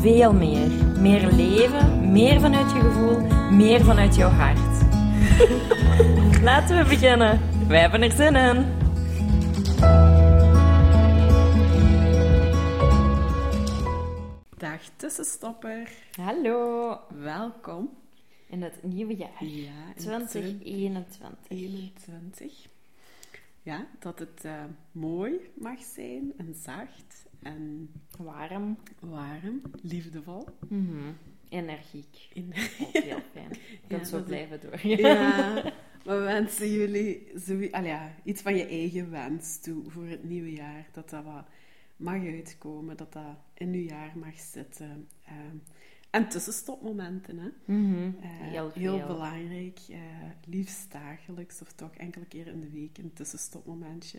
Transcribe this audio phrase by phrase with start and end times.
[0.00, 0.70] veel meer.
[1.00, 3.20] Meer leven, meer vanuit je gevoel,
[3.50, 4.82] meer vanuit jouw hart.
[6.48, 7.40] Laten we beginnen.
[7.68, 8.66] Wij hebben er zin in.
[14.56, 16.98] Dag tussenstopper, Hallo.
[17.08, 17.90] welkom.
[18.48, 19.44] In het nieuwe jaar.
[19.44, 21.34] Ja, in 2021.
[21.42, 22.68] 2021.
[23.62, 28.78] Ja, dat het eh, mooi mag zijn en zacht en Warm.
[29.00, 30.46] warm, liefdevol.
[30.68, 31.12] Mhm.
[31.48, 32.28] Energiek.
[32.80, 33.48] Ook heel fijn.
[33.88, 34.86] Kunt Ja, zo blijven door.
[34.86, 35.62] Ja,
[36.04, 40.88] we wensen jullie zo, ja, iets van je eigen wens toe voor het nieuwe jaar.
[40.92, 41.44] Dat dat wat
[41.96, 45.08] mag uitkomen, dat dat in uw jaar mag zitten.
[45.26, 45.56] Ehm,
[46.10, 47.48] en tussenstopmomenten, hè.
[47.64, 48.10] Mhm.
[48.20, 49.78] Eh, Heel heel belangrijk.
[49.88, 49.98] eh,
[50.46, 54.18] liefst dagelijks of toch enkele keer in de week een tussenstopmomentje.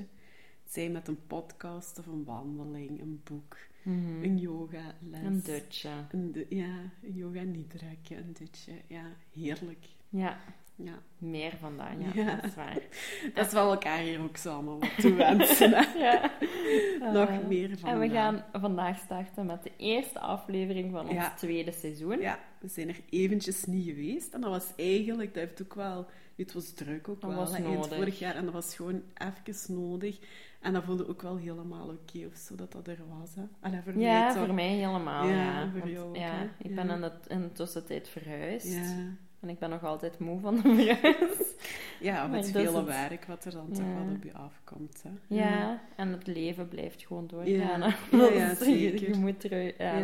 [0.64, 4.24] Het zij met een podcast of een wandeling, een boek, Mhm.
[4.24, 5.22] een yoga les.
[5.24, 5.90] Een dutje.
[6.12, 8.74] Een ja, een yoga nidrakje, een dutje.
[8.88, 9.86] Ja, heerlijk.
[10.10, 10.40] Ja,
[10.84, 11.00] Ja.
[11.18, 12.00] meer vandaan.
[12.02, 12.36] Ja, Ja.
[12.36, 12.78] dat is waar.
[13.36, 15.70] Dat is wel elkaar hier ook allemaal wat toewensen.
[15.98, 16.32] Ja.
[17.14, 21.14] Nog Eh, meer van En we gaan vandaag starten met de eerste aflevering van ons
[21.14, 21.34] Ja.
[21.36, 22.20] tweede seizoen.
[22.20, 24.34] Ja, we zijn er eventjes niet geweest.
[24.34, 26.06] En dat was eigenlijk, dat heeft ook wel...
[26.36, 27.96] Het was druk ook Dat wel, was nodig.
[27.96, 28.36] vorig jaar.
[28.36, 29.02] En dat was gewoon
[29.44, 30.20] even nodig.
[30.62, 33.36] En dat voelde ook wel helemaal oké of zo, dat dat er was.
[33.36, 33.42] Hè.
[33.60, 35.28] Allee, voor Ja, mij voor mij helemaal.
[35.28, 38.74] Ja, Ja, voor Want, jou ook, ja, ik ben in de, in de tussentijd verhuisd.
[38.74, 38.96] Ja,
[39.42, 41.56] En ik ben nog altijd moe van de verhuis.
[42.00, 42.86] ja met is vele het.
[42.86, 45.04] werk wat er dan toch wel op je afkomt.
[45.04, 45.36] Hè.
[45.36, 47.80] Ja, en het leven blijft gewoon doorgaan.
[47.82, 47.96] Ja.
[48.12, 49.10] Ja, ja, zeker.
[49.10, 49.78] Je moet terug...
[49.78, 50.02] Ja,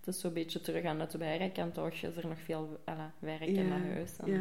[0.00, 2.80] het is zo'n beetje terug aan het werk en toch is er nog veel
[3.18, 4.16] werk in mijn huis.
[4.16, 4.40] En Ja.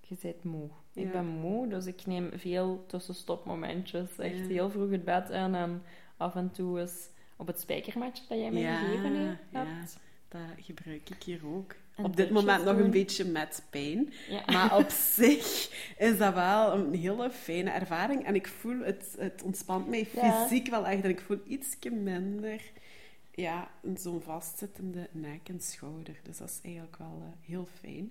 [0.00, 0.68] Je bent moe.
[0.92, 4.18] Ik ben moe, dus ik neem veel tussenstopmomentjes.
[4.18, 5.82] Echt heel vroeg het bed in en
[6.16, 9.64] af en toe eens op het spijkermatje dat jij mij gegeven he- ja.
[9.66, 9.98] hebt.
[10.28, 11.74] Dat gebruik ik hier ook.
[12.02, 14.12] Op dit moment nog een beetje met pijn.
[14.28, 14.42] Ja.
[14.46, 18.24] Maar op zich is dat wel een hele fijne ervaring.
[18.24, 20.32] En ik voel, het, het ontspant mij Ja.
[20.32, 21.02] fysiek wel echt.
[21.02, 22.60] En ik voel iets minder
[23.36, 26.14] ja, zo'n vastzittende nek en schouder.
[26.22, 28.10] Dus dat is eigenlijk wel eh, heel fijn.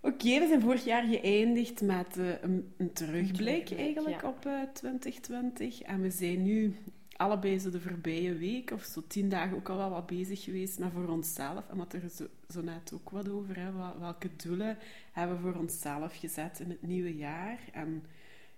[0.00, 4.28] Oké, we zijn vorig jaar geëindigd met eh, een, een terugblik eigenlijk ja.
[4.28, 5.82] op eh, 2020.
[5.82, 6.76] En we zijn nu
[7.16, 10.78] allebei zo de voorbije week of zo tien dagen ook al wel wat bezig geweest
[10.78, 11.68] met voor onszelf.
[11.68, 14.78] En wat er zo, zo net ook wat over, hè, Wel- welke doelen
[15.12, 17.58] hebben we voor onszelf gezet in het nieuwe jaar.
[17.72, 18.02] En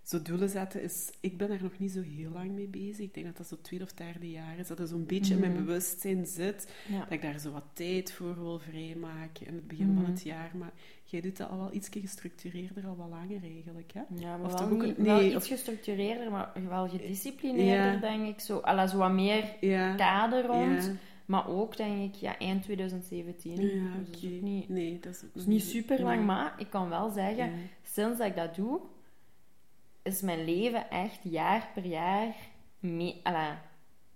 [0.03, 1.11] zo doelen zetten is...
[1.21, 2.99] Ik ben daar nog niet zo heel lang mee bezig.
[3.05, 4.67] Ik denk dat dat zo tweede of derde jaar is.
[4.69, 5.65] Dat dat zo'n beetje in mijn Mhm.
[5.65, 6.73] bewustzijn zit.
[6.89, 6.99] Ja.
[6.99, 10.11] Dat ik daar zo wat tijd voor wil vrijmaken in het begin van Mhm.
[10.11, 10.51] het jaar.
[10.59, 10.73] Maar
[11.11, 14.01] jij doet dat al wel iets gestructureerder, al wat langer eigenlijk, hè?
[14.15, 17.93] Ja, maar Of wel, ook niet, een- wel nee, iets of- gestructureerder, maar wel gedisciplineerder,
[17.93, 17.99] Ja.
[17.99, 18.41] denk ik.
[18.41, 19.95] Zo, alla, zo wat meer Ja.
[19.95, 20.85] kader rond.
[20.85, 20.93] Ja.
[21.27, 23.61] Maar ook, denk ik, ja, eind 2017.
[23.61, 26.25] Ja, Dus is niet, Nee, dat is dat niet super lang, nee.
[26.25, 27.53] maar ik kan wel zeggen,
[27.83, 28.81] sinds dat ik dat doe,
[30.03, 32.35] is mijn leven echt jaar per jaar
[32.79, 33.63] mee, alla,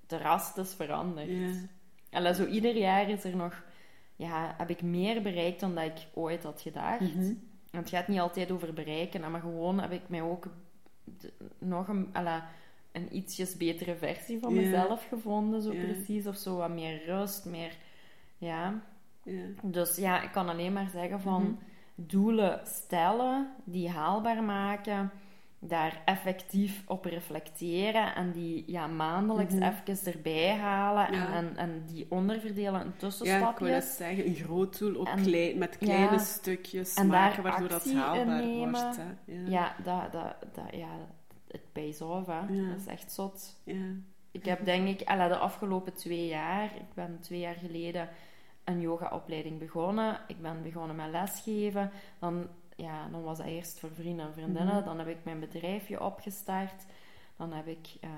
[0.06, 1.28] drastisch veranderd.
[1.30, 1.50] Ja.
[2.10, 3.64] Alla, zo ieder jaar is er nog,
[4.22, 7.00] ja, heb ik meer bereikt dan dat ik ooit had gedacht.
[7.14, 7.32] Mhm.
[7.70, 10.46] En het gaat niet altijd over bereiken, maar gewoon heb ik mij ook
[11.04, 12.48] de- nog een, alla,
[12.92, 16.26] een ietsjes betere versie van mezelf gevonden, zo precies.
[16.26, 17.76] Of zo wat meer rust, meer...
[18.38, 18.82] Ja.
[19.24, 19.44] Ja.
[19.62, 21.42] Dus ja, ik kan alleen maar zeggen van...
[21.42, 21.52] Mhm.
[21.94, 25.10] Doelen stellen, die haalbaar maken,
[25.64, 29.62] daar effectief op reflecteren en die ja, maandelijks Mhm.
[29.62, 31.26] even erbij halen Ja.
[31.26, 33.68] en, en, en die onderverdelen in Ja, ik tussenstapjes.
[33.70, 36.18] net zeggen, een groot doel ook En- klein, met kleine ja.
[36.18, 38.96] stukjes En maken, waardoor dat haalbaar wordt.
[38.96, 39.32] Hè.
[39.32, 39.48] Ja.
[39.48, 40.88] Ja, dat, dat, dat, ja,
[41.48, 42.68] het pays off, hè.
[42.68, 43.60] Dat is echt zot.
[43.64, 43.84] Ja.
[44.30, 48.08] Ik heb denk ik alla, de afgelopen twee jaar, ik ben twee jaar geleden
[48.64, 50.20] een yogaopleiding begonnen.
[50.26, 51.90] Ik ben begonnen met lesgeven.
[52.18, 52.46] Dan,
[52.82, 54.74] ja, dan was dat eerst voor vrienden en vriendinnen.
[54.74, 54.84] Mhm.
[54.84, 56.84] Dan heb ik mijn bedrijfje opgestart.
[57.36, 58.10] Dan heb ik eh,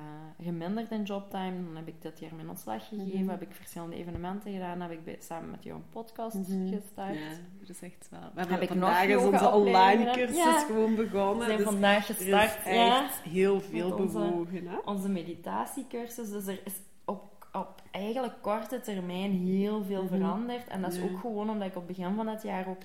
[0.42, 1.64] geminderd in jobtime.
[1.64, 3.20] Dan heb ik dit jaar mijn ontslag gegeven.
[3.20, 3.28] Mhm.
[3.28, 4.80] Heb ik verschillende evenementen gedaan.
[4.80, 6.68] Heb ik bij- samen met jou een podcast Mhm.
[6.68, 7.14] gestart.
[7.14, 7.28] Ja,
[7.60, 8.20] dat is echt wel.
[8.34, 10.58] We hebben vandaag is onze online cursus Ja.
[10.58, 11.44] gewoon We begonnen.
[11.46, 12.62] zijn dus vandaag er is gestart.
[12.64, 14.66] echt heel veel Met bewogen.
[14.68, 14.76] Hè?
[14.84, 16.30] onze meditatiecursus.
[16.30, 16.74] Dus er is
[17.04, 20.68] op, op eigenlijk korte termijn heel veel veranderd.
[20.68, 22.82] En dat is ook gewoon omdat ik op het begin van het jaar ook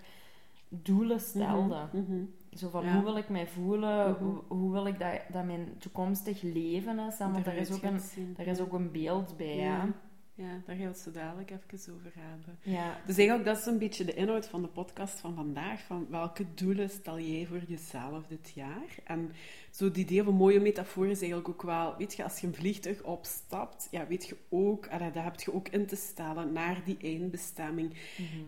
[0.69, 1.87] doelen stelde.
[1.93, 2.23] Mhm.
[2.53, 2.93] Zo van, Ja.
[2.93, 4.11] hoe wil ik mij voelen?
[4.11, 4.23] Mhm.
[4.23, 7.17] hoe, hoe wil ik dat, dat mijn toekomstig leven is?
[7.17, 8.33] Want daar is, ook een, zien.
[8.37, 9.87] daar is ook een beeld bij, Ja.
[10.33, 12.59] Ja, daar gaan we het zo dadelijk even over hebben.
[12.61, 12.97] Ja.
[13.05, 15.81] Dus eigenlijk, dat is een beetje de inhoud van de podcast van vandaag.
[15.81, 18.95] Van welke doelen stel jij voor jezelf dit jaar?
[19.03, 19.31] En
[19.71, 21.95] zo die idee van mooie metafoor is eigenlijk ook wel...
[21.97, 24.89] Weet je, als je een vliegtuig opstapt, ja, weet je ook...
[24.89, 27.93] Dat heb je ook in te stellen naar die eindbestemming.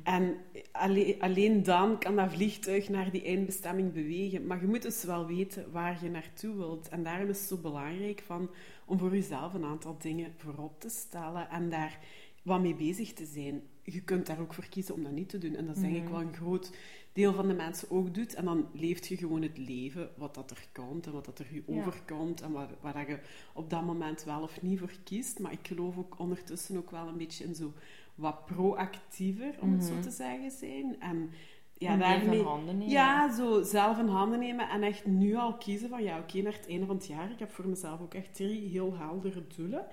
[0.04, 0.38] En
[0.72, 4.48] alleen, alleen dan kan dat vliegtuig naar die eindbestemming bewegen.
[4.48, 6.90] Maar je moet dus wel weten waar je naartoe wilt.
[6.90, 8.50] En daarom is het zo belangrijk van,
[8.86, 12.00] om voor jezelf een aantal dingen voorop te stellen en daar
[12.44, 13.62] wat mee bezig te zijn.
[13.84, 15.56] Je kunt daar ook voor kiezen om dat niet te doen.
[15.56, 16.72] En dat is denk ik wel een groot
[17.14, 18.34] deel van de mensen ook doet.
[18.34, 21.48] En dan leeft je gewoon het leven wat dat er komt en wat dat er
[21.54, 21.78] je Ja.
[21.80, 23.20] overkomt en waar, waar dat je
[23.54, 25.40] op dat moment wel of niet voor kiest.
[25.40, 27.74] Maar ik geloof ook ondertussen ook wel een beetje in zo
[28.16, 30.96] wat proactiever, om het zo te zeggen, zijn.
[31.00, 31.30] En
[31.78, 32.38] ja, daarmee...
[32.38, 32.94] van handen nemen.
[32.94, 36.54] Ja, zo zelf in handen nemen en echt nu al kiezen van ja, oké, naar
[36.54, 37.32] het einde van het jaar.
[37.32, 39.86] Ik heb voor mezelf ook echt drie heel heldere doelen.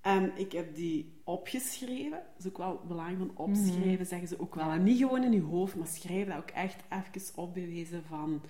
[0.00, 2.10] En ik heb die opgeschreven.
[2.10, 4.70] Dat is ook wel belangrijk van opschrijven, zeggen ze ook wel.
[4.70, 8.02] En niet gewoon in je hoofd, maar schrijf dat ook echt even op bij wijze
[8.08, 8.42] van...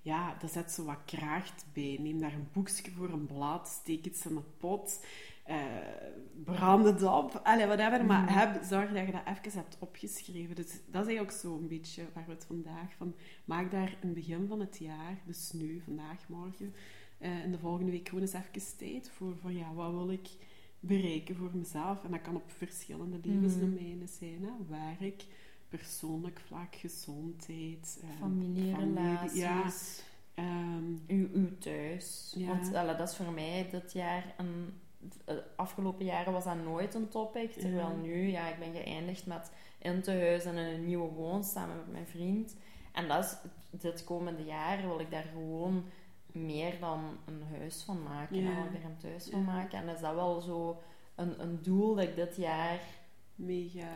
[0.00, 1.98] Ja, dat zet zo wat kracht bij.
[2.00, 5.04] Neem daar een boekje voor, een blad, steek iets in een pot,
[5.44, 5.56] eh,
[6.44, 7.40] brand het op.
[7.42, 8.04] Allee, whatever.
[8.04, 10.54] Maar heb, zorg dat je dat even hebt opgeschreven.
[10.54, 13.14] Dus dat is eigenlijk zo een beetje waar we het vandaag van...
[13.44, 16.74] Maak daar in het begin van het jaar, dus nu, vandaag, morgen,
[17.18, 20.28] eh, in de volgende week gewoon eens even tijd voor van ja, wat wil ik
[20.86, 22.04] bereiken voor mezelf.
[22.04, 24.38] En dat kan op verschillende levensdomeinen zijn.
[24.42, 24.76] Hè?
[24.98, 25.24] Werk,
[25.68, 29.40] persoonlijk vlak, gezondheid, eh, Familierelaties.
[29.40, 29.64] ja,
[30.34, 32.34] ehm, Uw, uw thuis.
[32.36, 32.46] Ja.
[32.46, 34.72] Want allee, dat is voor mij dit jaar een...
[35.24, 37.52] De afgelopen jaren was dat nooit een topic.
[37.52, 37.94] Terwijl Ja.
[38.02, 41.76] nu, ja, ik ben geëindigd met in te huis en in een nieuwe woon samen
[41.76, 42.56] met mijn vriend.
[42.92, 43.36] En dat is,
[43.80, 45.84] dit komende jaar wil ik daar gewoon
[46.34, 48.36] meer dan een huis van maken.
[48.36, 48.50] Ja.
[48.50, 49.78] hè, Wil ik er een thuis van maken.
[49.78, 50.80] En is dat wel zo
[51.14, 52.78] een, een doel dat ik dit jaar...
[53.34, 53.86] mega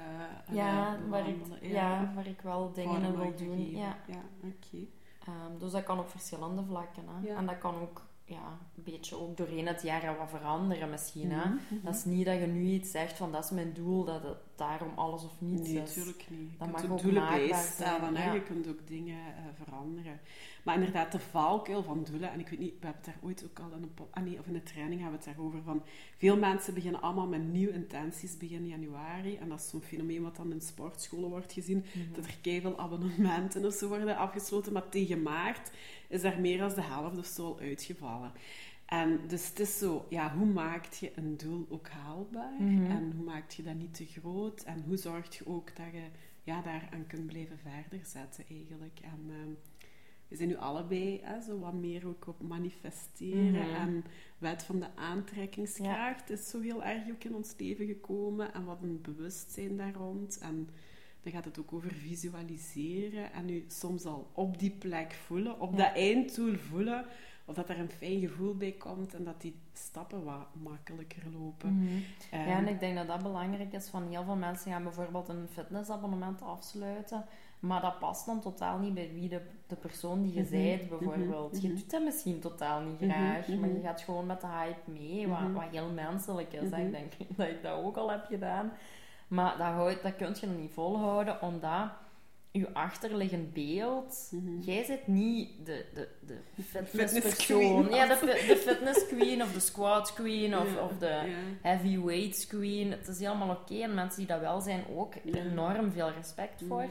[0.47, 3.57] eh, Ja, waar ik, ja, waar ik wel dingen in wil doen.
[3.57, 3.79] gegeven.
[3.79, 3.97] Ja.
[4.07, 4.87] ja oké.
[5.27, 7.03] Ehm, dus dat kan op verschillende vlakken.
[7.09, 7.29] Hè.
[7.29, 7.37] Ja.
[7.37, 11.31] En dat kan ook ja, een beetje ook doorheen het jaar wat veranderen misschien.
[11.31, 11.45] Hè.
[11.49, 11.85] Mhm, mhm.
[11.85, 14.37] Dat is niet dat je nu iets zegt van dat is mijn doel, dat het
[14.57, 15.97] daarom alles of niets Nee, is.
[15.97, 16.51] natuurlijk niet.
[16.53, 18.33] Je Dat kunt mag ook ook doelen bijstellen, ja.
[18.33, 20.21] je kunt ook dingen eh, veranderen.
[20.69, 23.45] Maar inderdaad, de valkuil van doelen, en ik weet niet, we hebben het daar ooit
[23.45, 25.63] ook al in een, po- ah, nee, of in een training hebben we het daarover
[25.63, 25.83] van,
[26.17, 30.37] veel mensen beginnen allemaal met nieuwe intenties begin januari, en dat is zo'n fenomeen wat
[30.37, 32.13] dan in sportscholen wordt gezien, Mhm.
[32.15, 35.71] dat er keiveel abonnementen of zo worden afgesloten, maar tegen maart
[36.09, 38.33] is daar meer dan de helft of zo al uitgevallen.
[38.87, 42.53] En dus het is zo, ja, hoe maak je een doel ook haalbaar?
[42.59, 42.91] Mhm.
[42.91, 44.63] En hoe maak je dat niet te groot?
[44.63, 46.03] En hoe zorg je ook dat je
[46.43, 48.99] ja, daaraan kunt blijven verder zetten eigenlijk?
[49.03, 49.53] En ehm,
[50.29, 53.69] we zijn nu allebei hè, zo wat meer ook op manifesteren.
[53.69, 53.75] Mhm.
[53.75, 54.05] En
[54.39, 58.55] wet van de aantrekkingskracht is zo heel erg ook in ons leven gekomen.
[58.55, 60.39] En wat een bewustzijn daar rond.
[60.39, 60.69] En
[61.23, 63.33] dan gaat het ook over visualiseren.
[63.33, 65.77] En nu soms al op die plek voelen, op Ja.
[65.77, 67.05] dat einddoel voelen.
[67.45, 71.75] Of dat er een fijn gevoel bij komt en dat die stappen wat makkelijker lopen.
[71.75, 71.87] Mhm.
[72.31, 73.89] Ehm, Ja, en ik denk dat dat belangrijk is.
[73.89, 77.25] Van heel veel mensen gaan bijvoorbeeld een fitnessabonnement afsluiten,
[77.61, 81.63] maar dat past dan totaal niet bij wie de, de persoon die je zijt, bijvoorbeeld.
[81.63, 81.77] Je mhm.
[81.77, 85.29] doet dat misschien totaal niet Mhm, graag, maar je gaat gewoon met de hype mee,
[85.29, 86.71] wat, wat heel menselijk is.
[86.71, 88.73] Ik denk dat ik dat ook al heb gedaan.
[89.29, 91.91] Maar dat, houdt, dat kun je nog niet volhouden, omdat
[92.51, 94.33] je achterliggend beeld...
[94.61, 97.85] Jij zit niet de, de, de Fitness fitnesspersoon.
[97.85, 97.97] queen.
[97.97, 101.25] Ja, de, fi- de fitness queen of de squat queen of, of de ja.
[101.63, 102.91] heavyweights queen.
[102.91, 103.75] Het is helemaal oké.
[103.75, 106.87] En mensen die dat wel zijn, ook enorm veel respect voor.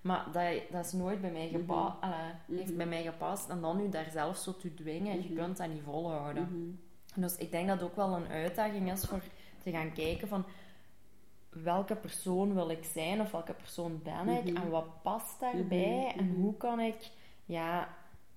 [0.00, 1.96] Maar dat, dat is nooit bij mij gepast.
[2.00, 2.56] Mhm.
[2.58, 3.48] heeft bij mij gepast.
[3.48, 5.34] En dan nu daar zelf zo te dwingen, je Mhm.
[5.42, 6.42] kunt dat niet volhouden.
[6.42, 7.20] Mhm.
[7.20, 9.22] Dus ik denk dat het ook wel een uitdaging is voor
[9.62, 10.44] te gaan kijken van
[11.50, 14.56] welke persoon wil ik zijn of welke persoon ben ik Mhm.
[14.62, 16.40] en wat past daarbij Mhm, en mhm.
[16.40, 17.10] hoe kan ik
[17.44, 17.88] ja,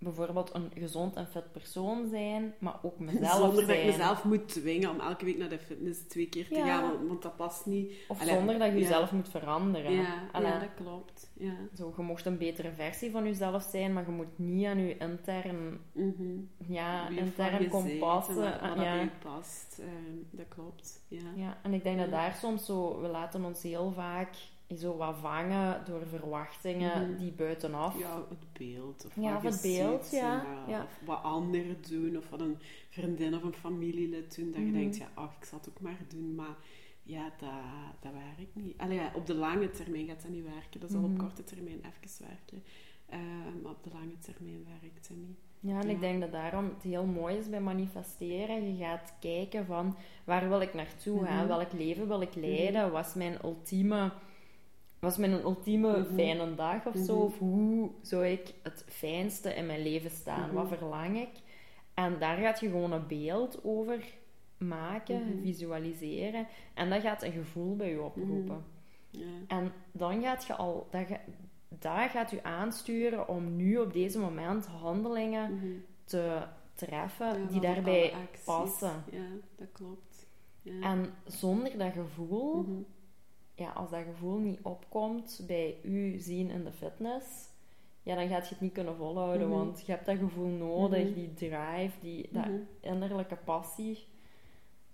[0.04, 4.48] bijvoorbeeld een gezond en fit persoon zijn, maar ook mezelf Zonder dat ik mezelf moet
[4.48, 6.66] dwingen om elke week naar de fitness twee keer te Ja.
[6.66, 7.94] gaan, want, want dat past niet.
[8.08, 8.80] Of Allee, zonder dat je ja.
[8.80, 9.92] jezelf moet veranderen.
[9.92, 11.32] Ja, ja, dat klopt.
[11.38, 11.54] Ja.
[11.76, 14.98] zo, je mocht een betere versie van jezelf zijn, maar je moet niet aan je
[14.98, 16.24] intern, Mhm.
[16.68, 18.28] ja, Wie of intern kompas...
[18.28, 18.36] wat,
[18.76, 18.94] ja.
[18.94, 19.78] je past.
[19.80, 21.04] Ehm, dat klopt.
[21.08, 21.20] Ja.
[21.36, 22.12] Ja, en ik denk dat Ja.
[22.12, 24.36] daar soms zo, we laten ons heel vaak
[24.78, 27.18] zo wat vangen door verwachtingen Mhm.
[27.18, 28.00] die buitenaf.
[28.00, 29.06] Ja, het beeld.
[29.06, 30.84] Of Ja, wat het beeld, ziet, ja, en wat- ja.
[30.84, 32.58] Of wat anderen doen, of wat een
[32.90, 34.52] vriendin of een familielid doen.
[34.52, 34.66] Dat Mhm.
[34.66, 36.36] je denkt, ja, ach, ik zal het ook maar doen.
[36.36, 36.56] Maar
[37.04, 37.50] ja, dat,
[38.00, 38.78] dat werkt niet.
[38.78, 40.80] Allee, ja, op de lange termijn gaat dat niet werken.
[40.80, 41.12] Dat zal Mhm.
[41.12, 42.64] op korte termijn even werken.
[43.62, 45.38] maar op de lange termijn werkt het niet.
[45.60, 45.94] Ja, en Ja.
[45.94, 48.78] ik denk dat daarom het heel mooi is bij manifesteren.
[48.78, 51.48] Je gaat kijken van waar wil ik naartoe gaan, Mhm.
[51.48, 54.12] welk leven wil ik leiden, wat is mijn ultieme,
[55.04, 56.14] wat is mijn ultieme Mhm.
[56.14, 57.24] fijne dag of zo, Mhm.
[57.26, 60.54] of hoe zou ik het fijnste in mijn leven staan, Mhm.
[60.54, 61.30] wat verlang ik.
[61.94, 64.04] En daar gaat je gewoon een beeld over
[64.58, 65.42] maken, Mhm.
[65.42, 68.64] visualiseren, en dat gaat een gevoel bij je oproepen.
[69.48, 71.08] En dan gaat je al, dat,
[71.70, 75.66] dat gaat u aansturen om nu op deze moment handelingen Mhm.
[76.04, 76.42] te
[76.76, 78.14] treffen Ja, die daarbij
[78.46, 79.04] passen.
[79.12, 80.26] Ja, dat klopt.
[80.62, 80.82] Ja.
[80.82, 82.82] En zonder dat gevoel, Mhm.
[83.56, 87.50] Ja, als dat gevoel niet opkomt bij u zien in de fitness,
[88.04, 89.58] ja, dan gaat je het niet kunnen volhouden, Mhm.
[89.58, 91.14] want je hebt dat gevoel nodig, Mhm.
[91.14, 92.58] die drive, die, dat Mhm.
[92.80, 94.06] innerlijke passie,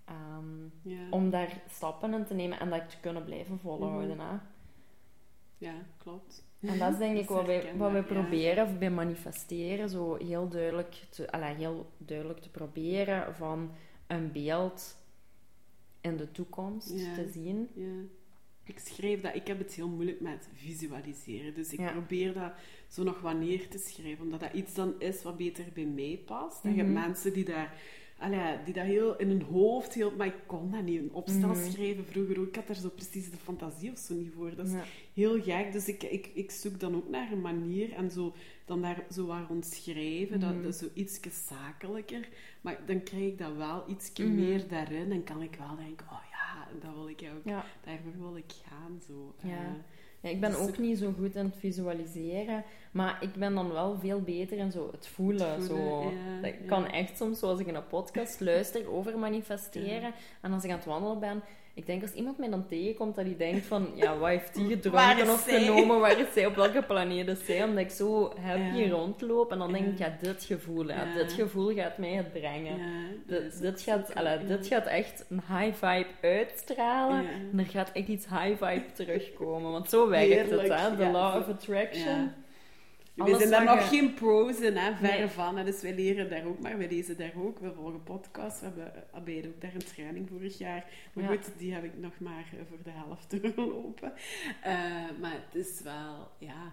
[0.04, 1.06] ehm, ja.
[1.10, 4.18] om daar stappen in te nemen en dat te kunnen blijven volhouden.
[4.20, 4.36] Hè.
[5.58, 6.44] ja, klopt.
[6.60, 8.02] En dat is denk ik wat wij, wat wij herkenbaar, ja.
[8.02, 13.70] proberen bij manifesteren, zo heel duidelijk te, alla, heel duidelijk te proberen van
[14.06, 14.96] een beeld
[16.00, 17.14] in de toekomst Ja.
[17.14, 17.68] te zien.
[18.64, 21.54] Ik schreef dat, ik heb het heel moeilijk met visualiseren.
[21.54, 21.90] Dus ik Ja.
[21.90, 22.52] probeer dat
[22.88, 24.24] zo nog wat neer te schrijven.
[24.24, 26.64] Omdat dat iets dan is wat beter bij mij past.
[26.64, 26.94] En je Mhm.
[26.94, 27.74] hebt mensen die daar,
[28.18, 30.98] allee, die dat heel in hun hoofd, heel, maar ik kon dat niet.
[31.00, 31.70] Een opstel Mhm.
[31.70, 32.46] schrijven vroeger ook.
[32.48, 34.54] Ik had daar zo precies de fantasie of zo niet voor.
[34.54, 34.84] Dat is Ja.
[35.14, 35.72] heel gek.
[35.72, 39.44] Dus ik, ik, ik zoek dan ook naar een manier en zo, dan daar zo
[39.48, 40.38] rond schrijven.
[40.38, 40.46] Mhm.
[40.48, 42.28] Dat, dat is zo iets zakelijker.
[42.60, 44.34] Maar dan krijg ik dat wel iets Mhm.
[44.34, 45.12] meer daarin.
[45.12, 46.29] En kan ik wel denken, oh
[46.80, 47.44] dat wil ik ook.
[47.44, 47.64] Ja.
[47.84, 49.00] Daarvoor wil ik gaan.
[49.06, 49.34] Zo.
[49.42, 49.48] Ja.
[49.48, 49.56] Eh,
[50.22, 53.72] Ja, ik ben Dus ook niet zo goed in het visualiseren, maar ik ben dan
[53.72, 55.52] wel veel beter in zo het voelen.
[55.52, 55.76] Het zo.
[55.76, 56.66] voelen, ja, dat ja.
[56.66, 60.76] kan echt soms, zoals ik in een podcast luister over manifesteren, en als ik aan
[60.76, 61.42] het wandelen ben,
[61.74, 64.66] ik denk als iemand mij dan tegenkomt dat hij denkt van, ja, wat heeft die
[64.74, 65.60] gedronken of zij?
[65.62, 68.88] genomen, waar is zij, op welke planeet is zij, omdat ik zo happy Ja.
[68.90, 70.16] rondloop en dan denk ik, Ja.
[70.20, 71.14] dit gevoel, ja, Ja.
[71.14, 72.78] dit gevoel gaat mij het brengen.
[73.26, 77.26] Dit, dit, gaat, alla, dit gaat echt een high vibe uitstralen.
[77.52, 79.72] En er gaat echt iets high vibe terugkomen.
[79.72, 80.96] Want zo werkt het, hè?
[80.96, 82.32] De law of attraction.
[83.24, 85.26] We zijn daar nog geen pro's in, hè, verre Nee.
[85.28, 85.56] van.
[85.56, 85.64] hè.
[85.64, 87.58] Dus wij leren daar ook maar, wij lezen daar ook.
[87.58, 90.84] We volgen podcasts, we hebben beide ook daar een training vorig jaar.
[91.12, 91.30] Maar Ja.
[91.30, 94.12] goed, die heb ik nog maar eh, voor de helft doorlopen.
[94.62, 94.72] Eh,
[95.20, 96.72] maar het is wel, ja...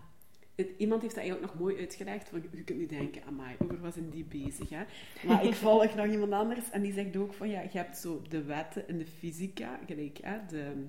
[0.55, 2.29] Het- iemand heeft dat eigenlijk nog mooi uitgelegd.
[2.29, 4.69] Van, je kunt nu denken, amai, over wat zijn die bezig?
[4.69, 4.83] Hè?
[5.27, 8.21] Maar ik volg nog iemand anders en die zegt ook van, ja, je hebt zo
[8.29, 10.85] de wetten in de fysica, gelijk, hè, de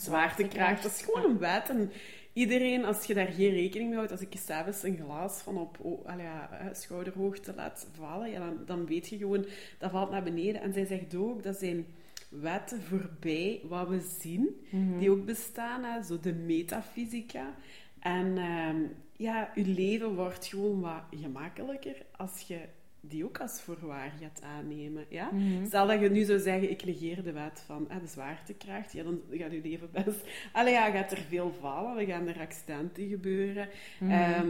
[0.00, 0.82] zwaartekracht.
[0.82, 1.68] Dat is gewoon een wet.
[1.68, 1.90] En
[2.32, 5.76] iedereen, als je daar geen rekening mee houdt, als ik s'avonds een glas van op
[5.80, 9.46] oh, ja, schouderhoogte laat vallen, ja, dan, dan weet je gewoon,
[9.78, 10.60] dat valt naar beneden.
[10.60, 11.86] En zij zegt ook, dat zijn
[12.28, 14.98] wetten voorbij wat we zien, Mhm.
[14.98, 17.54] die ook bestaan, hè, zo de metafysica.
[17.98, 18.76] En ehm,
[19.16, 22.58] ja, je leven wordt gewoon wat gemakkelijker als je
[23.04, 25.04] die ook als voorwaar gaat aannemen.
[25.08, 25.30] Ja?
[25.32, 25.66] Mhm.
[25.66, 29.02] Stel dat je nu zou zeggen, ik negeer de wet van eh, de zwaartekracht, ja,
[29.02, 30.28] dan gaat je leven best...
[30.52, 33.68] Allee, ja, gaat er veel vallen, er gaan er accidenten gebeuren.
[34.00, 34.10] Mhm.
[34.10, 34.48] Ehm,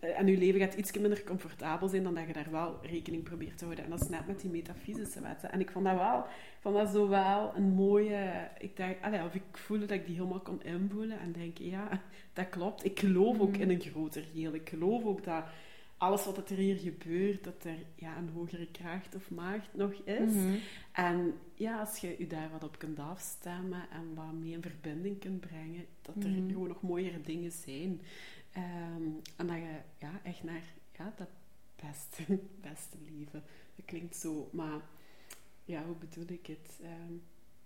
[0.00, 3.58] en je leven gaat iets minder comfortabel zijn dan dat je daar wel rekening probeert
[3.58, 3.84] te houden.
[3.84, 5.52] En dat is net met die metafysische wetten.
[5.52, 8.48] En ik vond dat wel, ik vond dat zo wel een mooie...
[8.58, 12.00] Ik dacht, allee, of ik voelde dat ik die helemaal kon invoelen en denken, ja,
[12.32, 12.84] dat klopt.
[12.84, 13.60] Ik geloof ook Mhm.
[13.60, 14.54] in een groter geheel.
[14.54, 15.44] Ik geloof ook dat
[15.96, 20.32] alles wat er hier gebeurt, dat er ja, een hogere kracht of macht nog is.
[20.32, 20.54] Mhm.
[20.92, 25.18] En ja, als je je daar wat op kunt afstemmen en wat mee in verbinding
[25.20, 26.48] kunt brengen, dat er Mhm.
[26.50, 28.00] gewoon nog mooiere dingen zijn.
[28.52, 29.02] Ehm,
[29.36, 30.62] en dat je ja, echt naar
[30.98, 31.28] ja, dat
[31.76, 32.22] beste,
[32.70, 33.42] beste leven.
[33.76, 34.80] Dat klinkt zo, maar
[35.64, 36.78] ja, hoe bedoel ik het?
[36.82, 37.12] Ehm,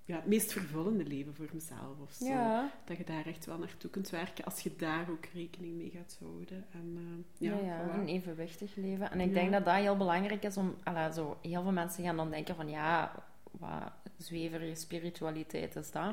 [0.09, 2.25] ja, het meest vervullende leven voor mezelf of zo.
[2.25, 5.91] Ja, Dat je daar echt wel naartoe kunt werken als je daar ook rekening mee
[5.91, 6.65] gaat houden.
[6.73, 7.95] En, ehm, ja, ja, ja, voilà.
[7.95, 9.11] een evenwichtig leven.
[9.11, 10.75] En ik denk dat dat heel belangrijk is om...
[10.83, 13.13] alla, zo, heel veel mensen gaan dan denken van, ja,
[13.51, 16.13] wat zweverige spiritualiteit is dat?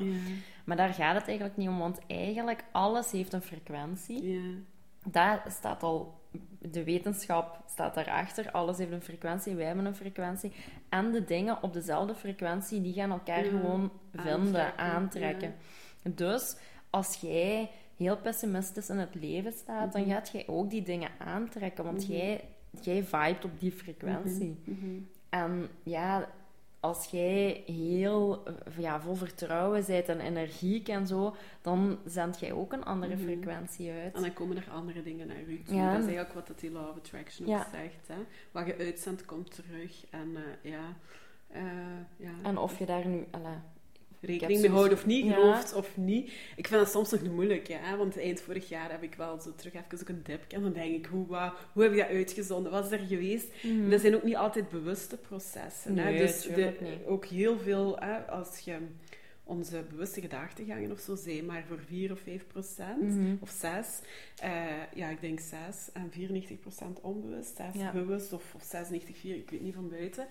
[0.64, 4.40] Maar daar gaat het eigenlijk niet om, want eigenlijk alles heeft een frequentie.
[5.06, 6.15] Daar staat al,
[6.58, 8.50] de wetenschap staat daarachter.
[8.50, 10.52] Alles heeft een frequentie, wij hebben een frequentie.
[10.88, 15.54] En de dingen op dezelfde frequentie, die gaan elkaar Ja, gewoon vinden, aantrekken, aantrekken.
[16.02, 16.56] Dus
[16.90, 20.10] als jij heel pessimistisch in het leven staat, dan Mhm.
[20.10, 22.12] gaat jij ook die dingen aantrekken, want Mhm.
[22.12, 22.44] jij,
[22.80, 24.60] jij vibet op die frequentie.
[24.64, 25.00] Mhm, mhm.
[25.28, 26.28] En ja,
[26.86, 28.42] als jij heel
[28.78, 33.24] ja, vol vertrouwen bent en energiek en zo, dan zendt jij ook een andere Mhm.
[33.24, 34.14] frequentie uit.
[34.14, 35.74] En dan komen er andere dingen naar u toe.
[35.76, 35.84] Ja.
[35.90, 38.08] Dat is eigenlijk wat dat die Law of Attraction ook zegt.
[38.08, 38.14] Hè?
[38.50, 40.06] Wat je uitzendt, komt terug.
[40.10, 40.96] En eh, ja...
[41.48, 41.62] eh,
[42.16, 42.30] ja.
[42.42, 43.24] En of je daar nu...
[43.30, 43.62] alla,
[44.20, 46.26] rekening mee houden of niet, gelooft of niet.
[46.56, 47.96] Ik vind dat soms nog moeilijk, ja.
[47.96, 50.44] Want eind vorig jaar heb ik wel zo terug even ook een dip.
[50.48, 52.72] En dan denk ik, hoe, wat, hoe heb je dat uitgezonden?
[52.72, 53.46] Wat is er geweest?
[53.62, 53.90] Mm.
[53.90, 55.94] Dat zijn ook niet altijd bewuste processen.
[55.94, 56.18] Nee, hè?
[56.18, 56.74] Dus de,
[57.06, 58.76] ook heel veel, hè, als je
[59.46, 63.34] onze bewuste gedachtegangen of zo zijn maar voor 4 of 5 procent, mhm.
[63.40, 63.86] of 6.
[64.44, 64.48] Uh,
[64.94, 65.56] ja, ik denk 6
[65.92, 67.92] en 94 procent onbewust, 6 ja.
[67.92, 70.26] bewust of, of 96, 4, ik weet niet van buiten.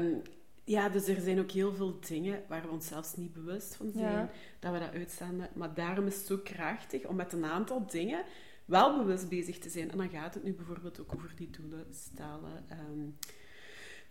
[0.00, 0.22] Um,
[0.64, 3.90] ja, dus er zijn ook heel veel dingen waar we ons zelfs niet bewust van
[3.94, 5.48] zijn, dat we dat uitzenden.
[5.54, 8.24] Maar daarom is het zo krachtig om met een aantal dingen
[8.64, 9.90] wel bewust bezig te zijn.
[9.90, 12.64] En dan gaat het nu bijvoorbeeld ook over die doelen stellen.
[12.90, 13.16] Um,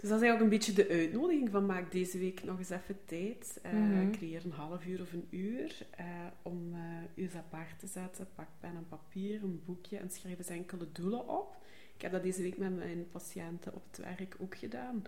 [0.02, 3.06] dus dat is eigenlijk een beetje de uitnodiging van maak deze week nog eens even
[3.06, 3.62] tijd.
[3.66, 6.06] Uh, Creëer een half uur of een uur uh,
[6.42, 6.80] om uh,
[7.14, 8.28] je apart te zetten.
[8.36, 11.58] Pak pen en papier, een boekje en schrijf eens enkele doelen op.
[12.02, 15.02] Ik heb dat deze week met mijn patiënten op het werk ook gedaan.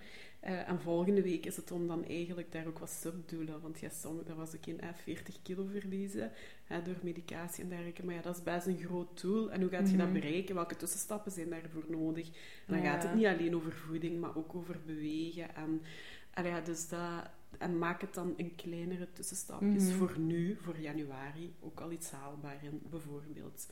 [0.43, 3.62] Uh, en volgende week is het om dan eigenlijk daar ook wat subdoelen.
[3.62, 6.31] Want ja, sommige, dat was ook in 40 kilo verliezen
[6.83, 8.05] door medicatie en dergelijke.
[8.05, 9.51] Maar ja, dat is best een groot doel.
[9.51, 10.19] En hoe gaat je dat mhm.
[10.19, 10.55] bereiken?
[10.55, 12.27] Welke tussenstappen zijn daarvoor nodig?
[12.27, 15.55] En dan gaat het niet alleen over voeding, maar ook over bewegen.
[15.55, 15.81] En,
[16.33, 19.97] en ja, dus dat, en maak het dan in kleinere tussenstapjes mhm.
[19.97, 23.65] voor nu, voor januari, ook al iets haalbaar in, bijvoorbeeld.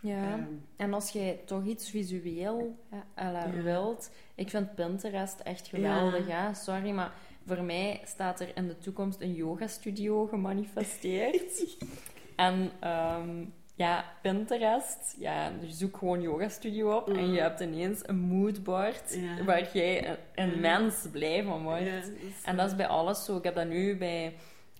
[0.00, 0.44] Ja, ehm,
[0.76, 2.78] en als jij toch iets visueel
[3.14, 6.26] hè, wilt, ik vind Pinterest echt geweldig.
[6.26, 6.54] Ja.
[6.54, 7.12] Sorry, maar
[7.46, 11.76] voor mij staat er in de toekomst een yoga-studio gemanifesteerd.
[12.36, 18.18] en um, ja, Pinterest, ja, dus zoek gewoon yoga-studio op en je hebt ineens een
[18.18, 22.10] moodboard waar jij een, mens blij van wordt.
[22.44, 23.36] en dat is bij alles zo.
[23.36, 24.34] Ik heb dat nu bij,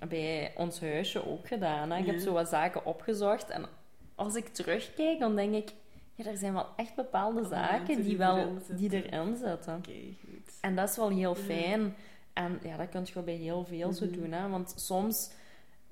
[0.09, 1.91] bij ons huisje ook gedaan.
[1.91, 1.99] Hè.
[1.99, 3.67] Ik heb zo wat zaken opgezocht en
[4.21, 5.73] als ik terugkijk, dan denk ik...
[6.15, 9.77] Ja, er zijn wel echt bepaalde zaken die, wel, die erin zitten.
[9.77, 10.59] Oké, goed.
[10.61, 11.95] En dat is wel heel fijn.
[12.33, 14.15] En ja, dat kun je wel bij heel veel zo mhm.
[14.15, 14.33] doen.
[14.33, 14.49] Hè?
[14.49, 15.31] Want soms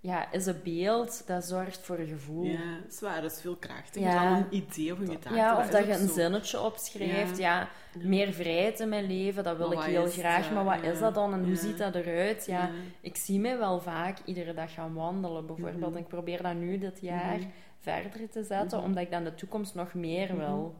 [0.00, 2.44] ja, is een beeld dat zorgt voor een gevoel.
[2.44, 4.24] Ja, zwaar, dat is veel krachtiger ja.
[4.24, 5.34] dan een idee of een gedachte.
[5.34, 7.38] Ja, of dat, je een zinnetje opschrijft.
[7.38, 7.68] Ja.
[7.92, 10.52] meer vrijheid in mijn leven, dat wil ik heel graag.
[10.52, 12.46] Maar wat is dat dan en hoe ziet dat eruit?
[12.46, 15.92] Ja, Ik zie mij wel vaak iedere dag gaan wandelen, bijvoorbeeld.
[15.92, 17.48] Mm Ik probeer dat nu dit jaar mhm
[17.80, 18.86] verder te zetten, mhm.
[18.86, 20.36] omdat ik dan de toekomst nog meer mhm.
[20.36, 20.74] wil.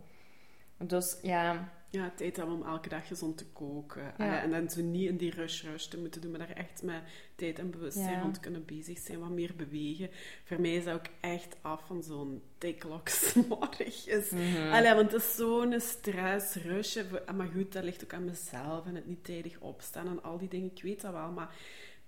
[0.76, 1.76] Dus ja...
[1.90, 4.12] Ja, tijd hebben om elke dag gezond te koken.
[4.18, 4.42] Ja.
[4.42, 7.02] En dan zo niet in die rush-rush te moeten doen, maar daar echt met
[7.34, 8.20] tijd en bewustzijn ja.
[8.20, 9.18] rond kunnen bezig zijn.
[9.18, 10.10] Wat meer bewegen.
[10.44, 14.30] Voor mij is dat ook echt af van zo'n tiklocks morgens.
[14.30, 16.98] Mm want het is zo'n stress, rush.
[17.36, 20.48] Maar goed, dat ligt ook aan mezelf en het niet tijdig opstaan en al die
[20.48, 20.70] dingen.
[20.74, 21.54] Ik weet dat wel, maar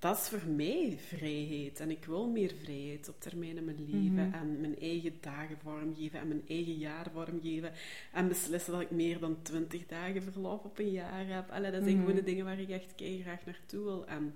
[0.01, 1.81] dat is voor mij vrijheid.
[1.81, 4.29] En ik wil meer vrijheid op termijn in mijn leven.
[4.29, 4.35] Mhm.
[4.35, 6.21] En mijn eigen dagen vormgeven.
[6.21, 7.73] En mijn eigen jaar vormgeven.
[8.13, 11.51] En beslissen dat ik meer dan twintig dagen verlof op een jaar heb.
[11.51, 12.05] Allee, dat zijn mhm.
[12.05, 14.07] gewoon de dingen waar ik echt graag naartoe wil.
[14.07, 14.35] En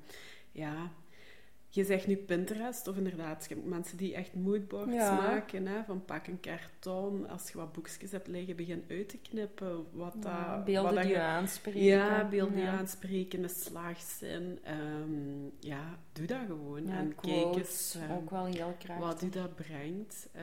[0.52, 0.92] ja,
[1.74, 6.40] je zegt nu Pinterest, of inderdaad, mensen die echt moodboards maken, hè, van pak een
[6.40, 9.86] karton, als je wat boekjes hebt liggen, begin uit te knippen.
[9.92, 11.82] Wat ja, beelden die je aanspreken.
[11.82, 14.58] Ja, beelden die je aanspreken, een slaagzin.
[14.68, 16.88] Um, ja, doe dat gewoon.
[16.88, 19.06] en kijk eens um, ook wel heel krachtig.
[19.06, 20.28] wat u dat brengt.
[20.36, 20.42] Uh,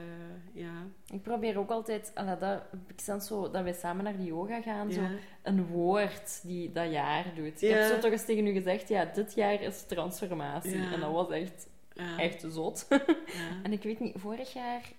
[0.61, 0.87] ja.
[1.13, 4.91] Ik probeer ook altijd, allee, dat, ik zo, dat wij samen naar de yoga gaan,
[4.91, 5.01] zo
[5.41, 7.61] een woord die dat jaar doet.
[7.61, 10.83] Ik heb zo toch eens tegen u gezegd, ja, dit jaar is transformatie.
[10.93, 11.69] En dat was echt,
[12.17, 12.87] echt zot.
[13.63, 14.91] en ik weet niet, vorig jaar...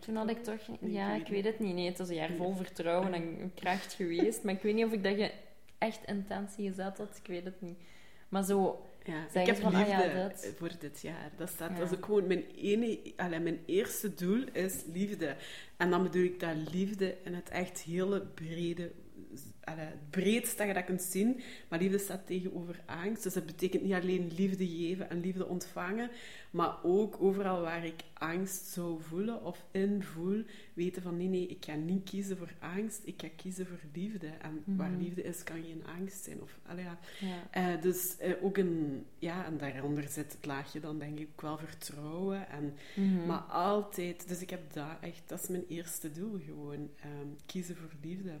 [0.00, 0.60] toen had ik toch...
[0.80, 1.74] Ja, ik weet het niet.
[1.74, 4.42] Nee, het was een jaar vol vertrouwen en kracht geweest.
[4.42, 5.32] Maar ik weet niet of ik dat je
[5.78, 7.20] echt intentie gezet had.
[7.22, 7.78] Ik weet het niet.
[8.28, 8.82] Maar zo...
[9.04, 11.30] Ja, ik heb van, liefde ah, ja, voor dit jaar.
[11.36, 15.36] Dat, staat, dat is ook gewoon mijn, ene, allez, mijn eerste doel is liefde.
[15.76, 18.92] En dan bedoel ik dat liefde in het echt hele brede
[19.76, 21.40] het breedste dat je dat kunt zien.
[21.68, 23.22] Maar liefde staat tegenover angst.
[23.22, 26.10] Dus dat betekent niet alleen liefde geven en liefde ontvangen,
[26.50, 31.46] maar ook overal waar ik angst zou voelen of in voel, weten van nee, nee,
[31.46, 34.26] ik ga niet kiezen voor angst, ik ga kiezen voor liefde.
[34.26, 35.02] En waar mhm.
[35.02, 36.42] liefde is, kan geen angst zijn.
[36.42, 36.98] Of, ja.
[37.56, 41.40] Uh, dus uh, ook een, ja, en daaronder zit het laagje dan denk ik ook
[41.40, 42.48] wel vertrouwen.
[42.48, 43.26] En, mhm.
[43.26, 47.76] Maar altijd, dus ik heb dat echt, dat is mijn eerste doel gewoon, um, kiezen
[47.76, 48.32] voor liefde.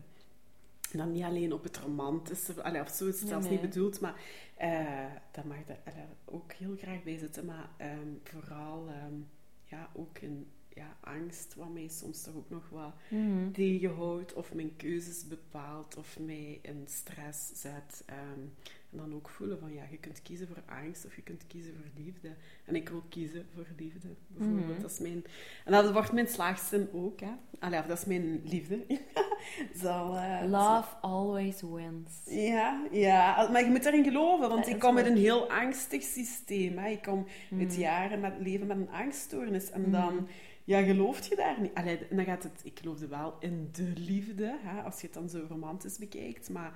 [0.92, 4.00] En dan niet alleen op het romantische, allee, of zo is het zelfs niet bedoeld,
[4.00, 4.20] maar
[4.60, 5.76] uh, dat mag er
[6.24, 7.44] ook heel graag bij zitten.
[7.44, 9.28] Maar um, vooral um,
[9.64, 14.54] ja, ook in ja, angst, wat mij soms toch ook nog wat mm tegenhoudt, of
[14.54, 18.04] mijn keuzes bepaalt, of mij in stress zet.
[18.10, 18.54] Um,
[18.92, 21.74] en dan ook voelen van ja, je kunt kiezen voor angst of je kunt kiezen
[21.74, 22.28] voor liefde.
[22.64, 24.68] En ik wil kiezen voor liefde, bijvoorbeeld.
[24.68, 24.80] Mhm.
[24.80, 25.24] dat is mijn,
[25.64, 27.20] en dat wordt mijn slaagzin ook.
[27.20, 27.30] Hè.
[27.58, 28.84] Allee, dat is mijn liefde.
[29.82, 30.16] zal...
[30.16, 32.10] eh, Love always wins.
[32.24, 35.14] Ja, ja, maar je moet erin geloven, want Dat ik kom uit waar.
[35.16, 36.78] een heel angstig systeem.
[36.78, 36.88] Hè.
[36.90, 37.26] Ik kom
[37.58, 37.78] uit Mm.
[37.80, 39.70] jaren met leven met een angststoornis.
[39.70, 40.28] En dan,
[40.64, 41.74] ja, gelooft je daar niet.
[41.74, 45.28] Allee, dan gaat het, ik geloofde wel in de liefde, hè, als je het dan
[45.28, 46.50] zo romantisch bekijkt.
[46.50, 46.72] Maar,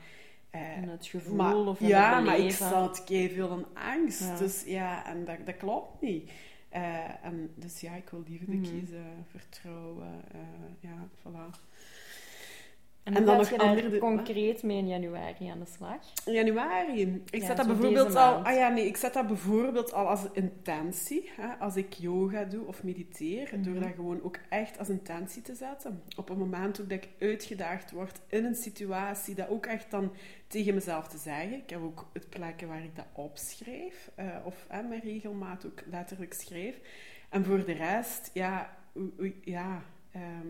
[0.52, 4.20] En het gevoel maar, of in ja, het maar ik zat veel in angst.
[4.20, 4.36] Ja.
[4.36, 6.30] Dus ja, en dat, dat klopt niet.
[6.68, 8.62] Eh, en, dus ja, ik wil liefde Mhm.
[8.62, 10.24] kiezen, vertrouwen.
[10.32, 10.40] eh,
[10.80, 11.58] ja, voilà.
[13.02, 15.96] En, En dan nog je andere- concreet mee in januari aan de slag?
[16.26, 17.22] In januari.
[17.30, 18.34] Ik Ja, zet dat bijvoorbeeld al.
[18.34, 21.30] Ah ja, nee, ik zet dat bijvoorbeeld al als intentie.
[21.36, 23.62] Hè, als ik yoga doe of mediteer, Mhm.
[23.62, 26.02] door dat gewoon ook echt als intentie te zetten.
[26.16, 30.12] Op een moment ook dat ik uitgedaagd word in een situatie, dat ook echt dan
[30.46, 31.52] tegen mezelf te zeggen.
[31.52, 35.82] Ik heb ook het plekken waar ik dat opschrijf, eh, of hè, met regelmaat ook
[35.90, 36.80] letterlijk schrijf.
[37.28, 38.76] En voor de rest, ja,
[39.42, 39.82] ja.
[40.12, 40.46] ehm,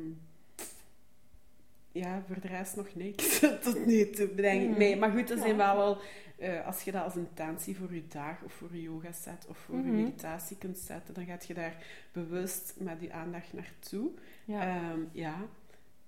[1.93, 3.39] ja, voor de rest nog niks.
[3.65, 4.69] Tot nu toe, denk ik.
[4.69, 4.79] Mhm.
[4.79, 5.57] Nee, maar goed, er zijn Ja.
[5.57, 5.99] wel wel...
[6.39, 9.57] eh, als je dat als intentie voor je dag of voor je yoga set of
[9.59, 9.87] voor Mhm.
[9.87, 11.77] je meditatie kunt zetten, dan gaat je daar
[12.13, 14.11] bewust met je aandacht naartoe.
[14.45, 14.61] Ja.
[14.67, 15.35] Ehm, ja.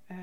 [0.06, 0.16] Eh,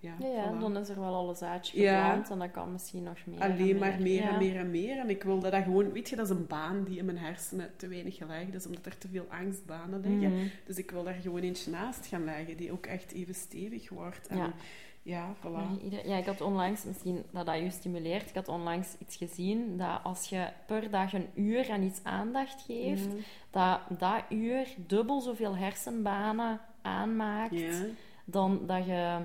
[0.00, 0.58] ja, ja, ja, voilà.
[0.60, 2.24] dan is er wel al een zaadje Ja.
[2.30, 3.40] en dat kan misschien nog meer.
[3.40, 4.28] en Alleen maar meer Ja.
[4.32, 4.98] en meer en meer.
[4.98, 5.92] En ik wil dat, dat gewoon...
[5.92, 8.86] Weet je, dat is een baan die in mijn hersenen te weinig gelegd is, omdat
[8.86, 10.32] er te veel angstbanen liggen.
[10.36, 10.46] Mhm.
[10.66, 14.26] Dus ik wil daar gewoon eentje naast gaan leggen, die ook echt even stevig wordt.
[14.26, 14.52] En
[15.08, 15.34] Ja.
[15.40, 15.82] voilà.
[15.84, 19.76] Ieder- ja, ik had onlangs, misschien dat dat je stimuleert, ik had onlangs iets gezien
[19.76, 23.16] dat als je per dag een uur aan iets aandacht geeft, Mhm.
[23.50, 27.82] dat dat uur dubbel zoveel hersenbanen aanmaakt
[28.24, 29.16] dan dat je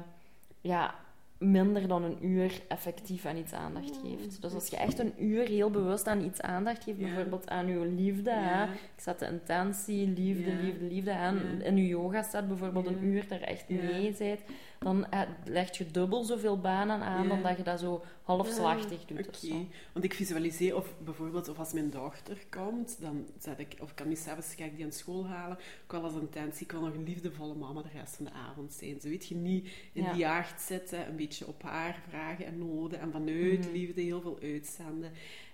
[0.62, 0.96] ja,
[1.38, 4.42] minder dan een uur effectief aan iets aandacht geeft.
[4.42, 7.06] Dus als je echt een uur heel bewust aan iets aandacht geeft, Ja.
[7.06, 8.38] bijvoorbeeld aan je liefde, Ja.
[8.38, 10.62] hè, ik zet de intentie, liefde, Ja.
[10.62, 14.40] liefde, liefde aan, in je yoga staat bijvoorbeeld een uur daar echt mee bent,
[14.84, 19.28] dan eh, leg je dubbel zoveel banen aan dan dat je dat zo halfslachtig doet.
[19.28, 23.90] Oké, want ik visualiseer, of bijvoorbeeld of als mijn dochter komt, dan zet ik, of
[23.90, 26.72] ik kan nu s'avonds ga ik die aan school halen, ik wil als intentie, ik
[26.72, 29.02] wil nog een liefdevolle mama de rest van de avond zijn.
[29.02, 33.00] Zo weet je, niet in die jacht zitten, een beetje op haar vragen en noden,
[33.00, 33.72] en vanuit Mhm.
[33.72, 35.12] liefde heel veel uitzenden.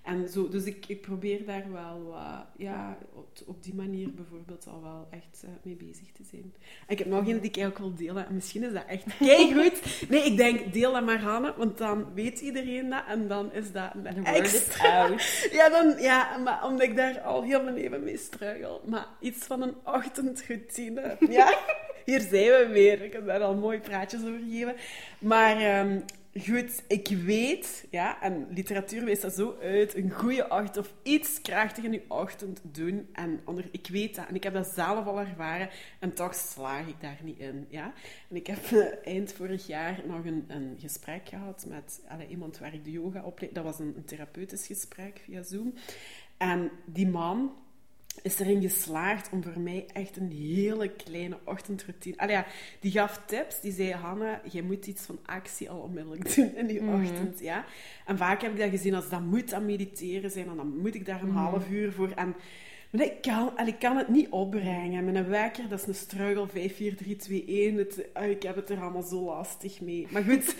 [0.10, 4.67] En zo, dus ik, ik probeer daar wel wat, ja, op, op die manier bijvoorbeeld
[4.67, 6.54] al wel echt eh, mee bezig te zijn.
[6.88, 9.04] En ik heb nog een die ik ook wil delen, en misschien is dat echt
[9.54, 10.10] goed.
[10.10, 13.72] Nee, ik denk, deel dat maar, Hanne, want dan weet iedereen dat, en dan is
[13.72, 15.10] dat een extra...
[15.52, 18.80] Ja, dan, ja, maar omdat ik daar al heel mijn leven mee struggle.
[18.86, 21.17] Maar iets van een ochtendroutine.
[21.30, 21.58] Ja,
[22.06, 23.02] hier zijn we weer.
[23.02, 24.76] Ik heb daar al mooi praatjes over gegeven.
[25.19, 26.00] Maar ehm,
[26.39, 31.41] goed, ik weet, ja, en literatuur wijst dat zo uit, een goede ochtend of iets
[31.41, 33.10] krachtig in je ochtend doen.
[33.13, 36.88] En onder, ik weet dat, en ik heb dat zelf al ervaren, en toch slaag
[36.88, 37.65] ik daar niet in.
[37.69, 37.93] Ja?
[38.30, 42.73] En ik heb eh, eind vorig jaar nog een, een gesprek gehad met iemand waar
[42.73, 43.56] ik de yoga opleid.
[43.56, 45.73] Dat was een therapeutisch gesprek via Zoom.
[46.38, 47.52] En die man
[48.23, 52.17] is erin geslaagd om voor mij echt een hele kleine ochtendroutine...
[52.17, 52.45] Allee, ja,
[52.79, 53.62] die gaf tips.
[53.62, 57.01] Die zei, Hanne, je moet iets van actie al onmiddellijk doen in die Mhm.
[57.03, 57.39] ochtend.
[57.39, 57.65] Ja?
[58.05, 60.47] En vaak heb ik dat gezien als dat moet aan mediteren zijn.
[60.47, 61.38] En dan moet ik daar een Mhm.
[61.38, 62.12] half uur voor...
[62.15, 62.36] En,
[62.91, 65.12] maar ik kan, en ik kan het niet opbrengen.
[65.12, 66.47] Mijn wekker, dat is een struggle.
[66.47, 67.75] 5, 4, 3, 2, 1.
[67.77, 70.08] Het, ah, ik heb het er allemaal zo lastig mee.
[70.10, 70.55] Maar goed...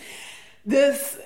[0.62, 1.16] Dus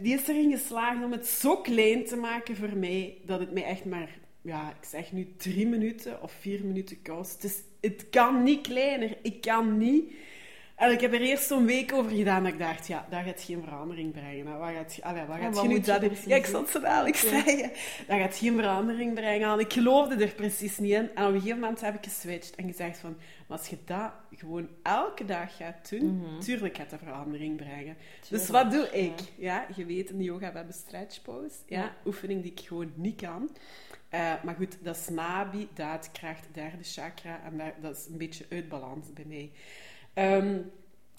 [0.00, 3.64] die is erin geslaagd om het zo klein te maken voor mij, dat het mij
[3.64, 4.08] echt maar,
[4.42, 7.42] ja, ik zeg nu drie minuten of vier minuten kost.
[7.42, 9.16] Dus het kan niet kleiner.
[9.22, 10.12] Ik kan niet.
[10.76, 13.42] En ik heb er eerst zo'n week over gedaan dat ik dacht, ja, dat gaat
[13.42, 14.58] geen verandering brengen.
[14.58, 17.28] Wat gaat, allee, gaat je nu je dat Ja, ik het zo dadelijk Ja.
[17.28, 17.70] zeggen.
[18.06, 19.48] Dat gaat geen verandering brengen.
[19.52, 21.10] En ik geloofde er precies niet in.
[21.14, 23.16] En op een gegeven moment heb ik geswitcht en gezegd van,
[23.48, 26.40] maar als je dat gewoon elke dag gaat doen, Mhm.
[26.40, 27.96] tuurlijk gaat dat verandering brengen.
[28.28, 29.12] Dus wat doe ik?
[29.36, 31.54] Ja, je weet, in de yoga we hebben stretch pose.
[31.66, 31.96] Ja, Ja.
[32.06, 33.50] oefening die ik gewoon niet kan.
[34.12, 37.40] Eh, maar goed, dat is nabi, daadkracht, derde chakra.
[37.44, 39.50] En dat, is een beetje uit balans bij mij.
[40.14, 40.58] Ehm,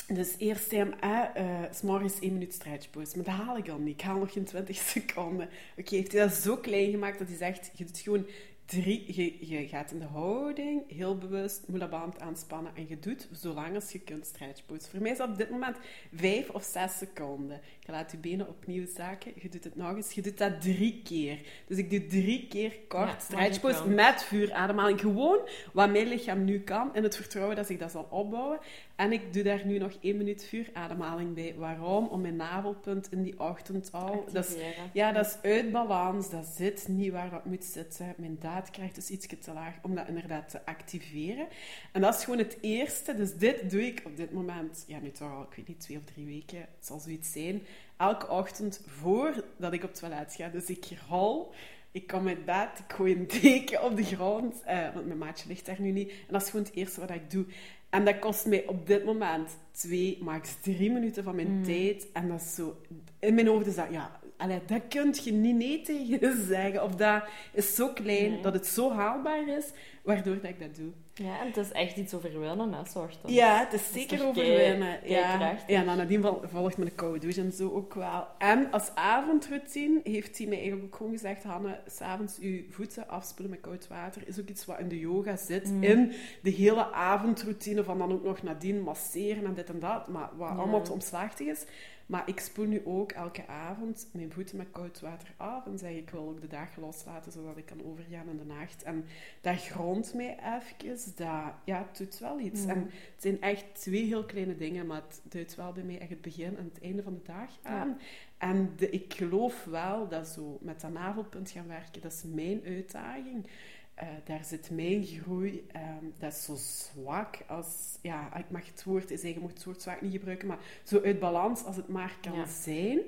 [0.08, 3.16] dus eerst zijn eh, eh, s morgens één minuut stretch pose.
[3.16, 3.94] Maar dat haal ik al niet.
[3.94, 5.50] Ik haal nog geen 20 seconden.
[5.78, 8.26] Oké, heeft hij dat zo klein gemaakt dat hij zegt, je doet gewoon
[8.66, 9.04] drie...
[9.16, 13.92] Je, je gaat in de houding heel bewust moelaband aanspannen en je doet zolang als
[13.92, 14.90] je kunt stretch pose.
[14.90, 15.78] Voor mij is dat op dit moment
[16.16, 17.62] vijf of zes seconden.
[17.80, 19.32] Je laat je benen opnieuw zakken.
[19.36, 20.14] Je doet het nog eens.
[20.14, 21.40] Je doet dat drie keer.
[21.68, 25.00] Dus ik doe drie keer kort Ja, stretch pose met vuurademhaling.
[25.00, 25.40] Gewoon
[25.74, 26.96] wat mijn lichaam nu kan.
[26.96, 28.60] En het vertrouwen dat ik dat zal opbouwen.
[28.96, 31.56] En ik doe daar nu nog één minuut vuurademhaling bij.
[31.58, 32.08] Waarom?
[32.08, 34.26] Om mijn navelpunt in die ochtend al...
[34.32, 34.90] Dat is, Activeren.
[34.94, 36.30] ja, dat is uit balans.
[36.30, 38.14] Dat zit niet waar dat moet zitten.
[38.18, 41.48] Mijn laat krijgt, dus iets te laag, om dat inderdaad te activeren.
[41.92, 43.16] En dat is gewoon het eerste.
[43.16, 45.98] Dus dit doe ik op dit moment, ja, nu toch al, ik weet niet, twee
[45.98, 47.62] of drie weken, het zal zoiets zijn,
[47.98, 50.50] elke ochtend voordat ik op het toilet ga.
[50.50, 51.52] Dus ik rol,
[51.92, 55.48] ik kom uit bed, ik gooi een deken op de grond, eh, want mijn maatje
[55.48, 56.10] ligt daar nu niet.
[56.10, 57.46] En dat is gewoon het eerste wat ik doe.
[57.94, 62.08] En dat kost mij op dit moment twee, max drie minuten van mijn tijd.
[62.14, 62.76] En dat is zo...
[63.20, 66.84] In mijn hoofd is dat, ja, allee, dat kun je niet nee tegen zeggen.
[66.84, 69.66] Of dat is zo klein, dat het zo haalbaar is,
[70.04, 70.92] waardoor dat ik dat doe.
[71.16, 73.34] Ja, en het is echt iets overwinnen, hè, ochtends.
[73.34, 75.00] Ja, het is zeker overwinnen.
[75.00, 75.58] kei- ja.
[75.68, 78.28] ja, nou, nadien vol- volgt me de koude douche en zo ook wel.
[78.38, 83.50] En als avondroutine heeft hij mij eigenlijk ook gewoon gezegd, Hanne, s'avonds je voeten afspoelen
[83.56, 85.72] met koud water is ook iets wat in de yoga zit.
[85.72, 85.84] Mm.
[85.84, 90.08] In de hele avondroutine van dan ook nog nadien masseren en dit en dat.
[90.08, 90.56] Maar wat Ja.
[90.56, 91.66] allemaal te omslachtig is.
[92.06, 95.66] Maar ik spoel nu ook elke avond mijn voeten met koud water af.
[95.66, 98.84] En zeg ik wil ook de dag loslaten, zodat ik kan overgaan in de nacht.
[98.84, 99.06] En
[99.42, 101.16] dat grondt mij even.
[101.16, 101.28] Dat
[101.66, 102.64] ja, het doet wel iets.
[102.64, 102.70] Mm.
[102.70, 106.10] En het zijn echt twee heel kleine dingen, maar het duidt wel bij mij echt
[106.10, 107.98] het begin en het einde van de dag aan.
[108.38, 112.62] En de, ik geloof wel dat zo met dat navelpunt gaan werken, dat is mijn
[112.66, 113.48] uitdaging.
[113.94, 115.66] Eh, daar zit mijn groei.
[115.72, 117.68] ehm, dat is zo zwak als...
[118.02, 121.02] Ja, ik mag het woord zeggen, je mag het woord zwak niet gebruiken, maar zo
[121.04, 122.46] uit balans als het maar kan Ja.
[122.46, 123.00] zijn.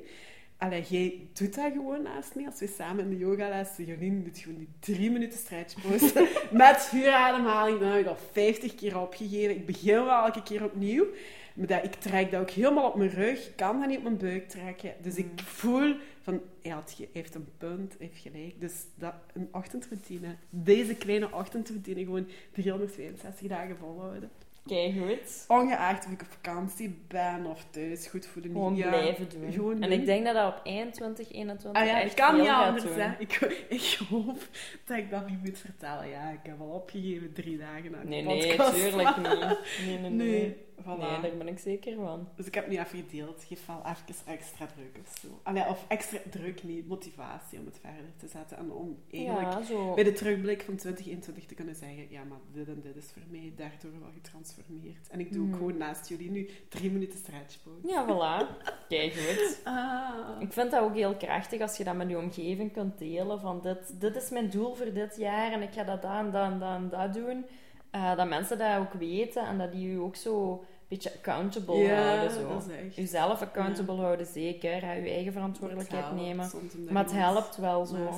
[0.57, 2.45] Allee, jij doet dat gewoon naast mij.
[2.45, 7.79] Als we samen in de yogales, Jolien doet gewoon die drie minuten stretchpose met vuurademhaling.
[7.79, 9.55] Dan heb ik al 50 keer opgegeven.
[9.55, 11.05] Ik begin wel elke keer opnieuw.
[11.53, 13.47] Maar dat, ik trek dat ook helemaal op mijn rug.
[13.47, 14.93] Ik kan dat niet op mijn buik trekken.
[15.01, 15.95] Dus ik voel
[16.25, 18.59] van, hij, had, ge- hij heeft een punt, hij heeft gelijk.
[18.59, 20.35] Dus dat, een ochtendroutine.
[20.49, 24.29] Deze kleine ochtendroutine gewoon 362 dagen volhouden.
[24.65, 25.45] Kijk, goed.
[25.47, 28.51] Ongeacht of ik op vakantie ben of thuis, goed voelen.
[28.51, 29.51] Gewoon Ja, blijven doen.
[29.51, 29.99] gewoon en doen.
[29.99, 32.83] ik denk dat dat op 21, 21 Ah ja, echt ik kan niet anders.
[32.83, 33.11] Hè.
[33.19, 33.33] Ik,
[33.69, 34.47] ik hoop
[34.85, 36.07] dat ik dat niet moet vertellen.
[36.09, 39.59] Ja, ik heb al opgegeven drie dagen na de Nee, nee, tuurlijk niet.
[39.85, 40.11] Nee, nee, nee.
[40.11, 40.97] Nee, voilà.
[40.99, 42.27] Nee, daar ben ik zeker van.
[42.35, 43.43] Dus ik heb nu even gedeeld.
[43.47, 45.27] Geef wel even extra druk of zo.
[45.43, 48.57] Allee, of extra druk niet, motivatie om het verder te zetten.
[48.57, 49.93] En om eigenlijk Ja, zo.
[49.93, 53.21] bij de terugblik van 2021 te kunnen zeggen: ja, maar dit en dit is voor
[53.29, 55.07] mij daardoor wel getransformeerd.
[55.09, 55.57] En ik doe ook Mhm.
[55.57, 57.87] gewoon naast jullie nu drie minuten stretchpose.
[57.87, 58.47] Ja, voilà.
[58.89, 59.59] Kijk, goed.
[59.63, 60.09] Ah.
[60.39, 63.39] Ik vind dat ook heel krachtig als je dat met je omgeving kunt delen.
[63.39, 66.61] Van dit, dit is mijn doel voor dit jaar en ik ga dat, en dat
[66.61, 67.45] en dat doen.
[67.95, 71.75] Eh, dat mensen dat ook weten en dat die je ook zo een beetje accountable
[71.75, 72.31] Ja, houden.
[72.31, 72.47] Zo.
[72.47, 72.95] dat is echt.
[72.95, 74.81] Jezelf accountable houden, zeker.
[74.85, 74.93] Hè.
[74.93, 76.49] Je eigen verantwoordelijkheid helpt nemen.
[76.89, 78.09] Maar het helpt wel zo.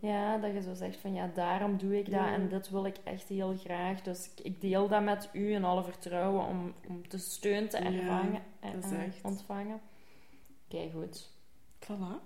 [0.00, 2.32] Ja, dat je zo zegt van ja, daarom doe ik dat Ja.
[2.32, 4.02] en dit wil ik echt heel graag.
[4.02, 8.42] Dus ik, deel dat met u in alle vertrouwen om, om de steun te ervangen,
[8.78, 9.18] is en echt.
[9.22, 9.80] ontvangen.
[10.68, 11.28] Kijk, goed.
[11.84, 12.20] Voilà.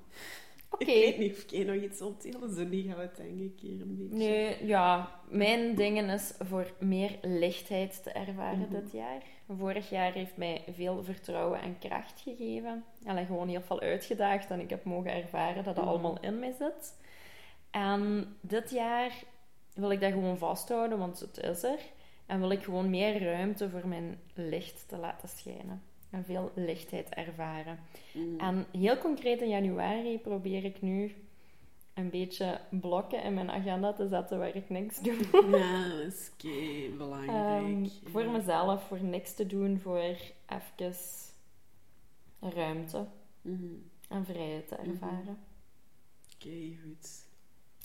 [0.70, 0.84] Oké.
[0.84, 2.54] Ik weet niet of jij nog iets opdelen.
[2.54, 4.16] Zo niet gaan we het denk ik hier een beetje.
[4.28, 8.70] Nee, ja, mijn dingen is voor meer lichtheid te ervaren Mhm.
[8.70, 9.22] dit jaar.
[9.56, 12.84] Vorig jaar heeft mij veel vertrouwen en kracht gegeven.
[13.04, 15.88] En gewoon heel veel uitgedaagd en ik heb mogen ervaren dat dat Mhm.
[15.88, 16.94] allemaal in mij zit.
[17.70, 19.12] En dit jaar
[19.74, 21.78] wil ik dat gewoon vasthouden, want het is er.
[22.26, 25.82] En wil ik gewoon meer ruimte voor mijn licht te laten schijnen.
[26.10, 27.78] En veel lichtheid ervaren.
[28.12, 28.38] Mm.
[28.40, 31.14] En heel concreet in januari probeer ik nu
[31.94, 35.14] een beetje blokken in mijn agenda te zetten waar ik niks doe.
[35.58, 37.62] Ja, dat is kei belangrijk.
[37.64, 40.94] Ehm, voor mezelf, voor niks te doen, voor even
[42.40, 43.06] ruimte
[43.42, 43.64] Mhm.
[44.08, 44.90] en vrijheid te Mhm.
[44.90, 45.38] ervaren.
[46.38, 47.24] Kei goed.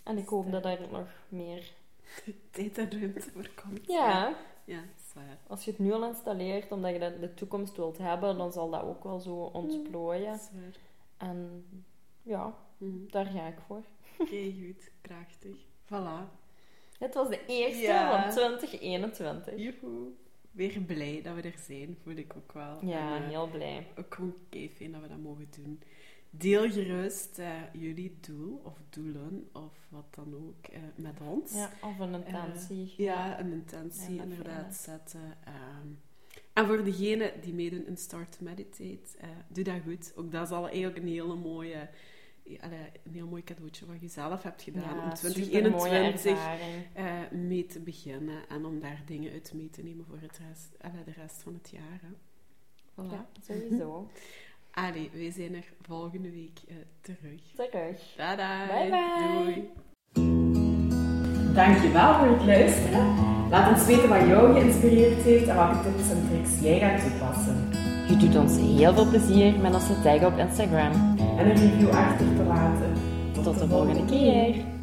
[0.04, 1.72] En ik hoop dat er nog meer...
[2.52, 3.88] Tijd en ruimte voor komt.
[3.88, 4.75] Ja, Ja, dat
[5.08, 5.38] is waar.
[5.47, 8.51] als je het nu al installeert omdat je dat in de toekomst wilt hebben, dan
[8.51, 10.32] zal dat ook wel zo ontplooien.
[10.32, 10.78] Dat is waar.
[11.30, 11.65] En
[12.21, 13.08] ja, Mhm.
[13.08, 13.84] daar ga ik voor.
[14.30, 14.91] Kei goed.
[15.01, 15.56] Prachtig.
[15.86, 16.30] Voilà.
[16.99, 18.21] Het was de eerste Ja.
[18.21, 19.58] van 2021.
[19.58, 20.08] Joehoe.
[20.51, 22.78] Weer blij dat we er zijn, voel ik ook wel.
[22.86, 23.88] Ja, En, eh, heel blij.
[23.99, 25.82] ook gewoon kei fijn dat we dat mogen doen.
[26.38, 31.54] Deel gerust eh, jullie doel of doelen of wat dan ook eh, met ons.
[31.54, 32.82] Ja, of een intentie.
[32.98, 35.38] Eh, ja, een intentie Ja, inderdaad zetten.
[35.45, 35.88] Ehm,
[36.54, 39.00] en voor degenen die meedoen in Start to Meditate,
[39.48, 40.13] doe dat goed.
[40.15, 41.89] Ook dat is al eigenlijk een hele mooie,
[42.43, 46.86] een heel mooi cadeautje wat je zelf hebt gedaan om supermooie 2021 ervaring.
[46.93, 50.69] eh, mee te beginnen en om daar dingen uit mee te nemen voor het rest,
[51.06, 52.00] de rest van het jaar.
[52.02, 52.10] Hè.
[53.04, 53.12] Voilà.
[53.12, 54.10] Ja, sowieso.
[54.76, 57.42] Allee, wij zijn er volgende week eh, terug.
[57.56, 58.14] Terug.
[58.18, 58.66] Tada!
[58.66, 59.44] Bye bye.
[59.44, 59.70] Doei!
[61.54, 63.06] Dankjewel voor het luisteren.
[63.50, 67.70] Laat ons weten wat jou geïnspireerd heeft en welke tips en tricks jij gaat toepassen.
[68.08, 71.18] Je doet ons heel veel plezier met ons te taggen op Instagram.
[71.38, 72.94] En een review achter te laten.
[73.44, 74.75] Tot de volgende keer.